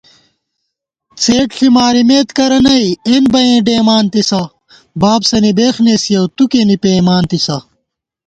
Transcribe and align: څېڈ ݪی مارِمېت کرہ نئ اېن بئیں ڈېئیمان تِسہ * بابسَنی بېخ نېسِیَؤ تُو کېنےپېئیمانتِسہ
څېڈ 1.21 1.49
ݪی 1.57 1.67
مارِمېت 1.77 2.29
کرہ 2.37 2.59
نئ 2.65 2.85
اېن 3.07 3.23
بئیں 3.33 3.57
ڈېئیمان 3.65 4.03
تِسہ 4.13 4.41
* 4.71 4.99
بابسَنی 5.01 5.51
بېخ 5.57 5.75
نېسِیَؤ 5.85 6.25
تُو 6.35 6.43
کېنےپېئیمانتِسہ 6.51 7.57